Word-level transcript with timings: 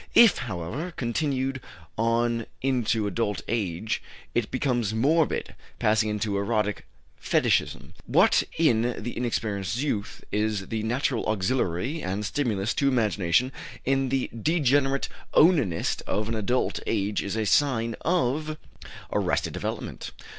If, 0.15 0.39
however, 0.39 0.91
continued 0.97 1.61
on 1.95 2.47
into 2.63 3.05
adult 3.05 3.43
age, 3.47 4.01
it 4.33 4.49
becomes 4.49 4.95
morbid, 4.95 5.53
passing 5.77 6.09
into 6.09 6.39
erotic 6.39 6.87
fetichism; 7.17 7.93
what 8.07 8.41
in 8.57 8.81
the 8.97 9.15
inexperienced 9.15 9.77
youth 9.77 10.23
is 10.31 10.69
the 10.69 10.81
natural 10.81 11.23
auxiliary 11.27 12.01
and 12.01 12.25
stimulus 12.25 12.73
to 12.73 12.87
imagination, 12.87 13.51
in 13.85 14.09
the 14.09 14.31
degenerate 14.35 15.07
onanist 15.35 16.01
of 16.07 16.33
adult 16.33 16.79
age 16.87 17.21
is 17.21 17.35
a 17.35 17.45
sign 17.45 17.95
of 18.03 18.57
arrested 19.13 19.53
development. 19.53 20.13